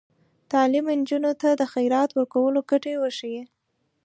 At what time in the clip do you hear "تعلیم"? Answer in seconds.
0.51-0.85